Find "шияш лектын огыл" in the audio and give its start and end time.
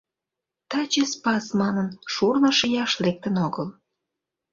2.59-3.67